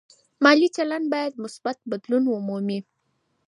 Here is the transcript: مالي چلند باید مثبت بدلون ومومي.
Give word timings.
مالي 0.43 0.67
چلند 0.75 1.05
باید 1.13 1.33
مثبت 1.43 1.77
بدلون 1.89 2.23
ومومي. 2.27 2.79